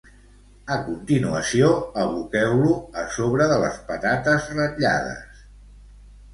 [0.75, 1.67] A continuació,
[2.05, 5.49] aboqueu-lo a sobre de les patates ratllades.